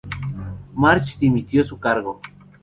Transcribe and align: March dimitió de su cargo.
March 0.73 1.19
dimitió 1.19 1.61
de 1.61 1.67
su 1.67 1.79
cargo. 1.79 2.19